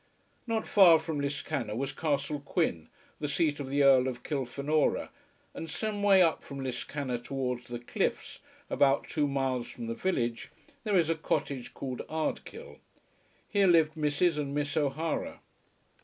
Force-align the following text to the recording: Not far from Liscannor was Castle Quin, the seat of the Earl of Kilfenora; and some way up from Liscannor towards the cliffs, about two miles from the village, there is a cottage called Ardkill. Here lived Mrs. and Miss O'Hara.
Not 0.47 0.65
far 0.65 0.97
from 0.97 1.19
Liscannor 1.21 1.75
was 1.75 1.91
Castle 1.93 2.39
Quin, 2.39 2.89
the 3.19 3.27
seat 3.27 3.59
of 3.59 3.69
the 3.69 3.83
Earl 3.83 4.07
of 4.07 4.23
Kilfenora; 4.23 5.09
and 5.53 5.69
some 5.69 6.01
way 6.01 6.23
up 6.23 6.41
from 6.43 6.59
Liscannor 6.59 7.19
towards 7.19 7.67
the 7.67 7.77
cliffs, 7.77 8.39
about 8.67 9.07
two 9.07 9.27
miles 9.27 9.67
from 9.67 9.85
the 9.85 9.93
village, 9.93 10.49
there 10.85 10.97
is 10.97 11.11
a 11.11 11.15
cottage 11.15 11.75
called 11.75 12.01
Ardkill. 12.09 12.79
Here 13.47 13.67
lived 13.67 13.93
Mrs. 13.93 14.39
and 14.39 14.55
Miss 14.55 14.75
O'Hara. 14.75 15.39